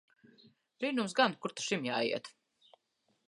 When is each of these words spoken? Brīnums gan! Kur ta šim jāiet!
Brīnums 0.83 1.13
gan! 1.19 1.37
Kur 1.43 1.55
ta 1.59 1.65
šim 1.67 1.85
jāiet! 1.91 2.31